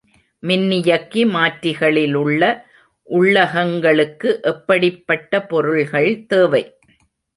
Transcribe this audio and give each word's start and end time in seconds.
மின்னியக்கி 0.43 1.23
மாற்றிகளிலுள்ள 1.33 2.41
உள்ளகங்களுக்கு 3.09 4.41
எப்படிப் 4.43 5.07
பட்ட 5.07 5.43
பொருள்கள் 5.45 6.25
தேவை? 6.27 6.63